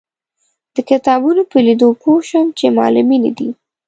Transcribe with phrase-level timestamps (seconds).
[0.75, 3.49] د کتابونو په لیدو پوی شوم چې معلمینې دي.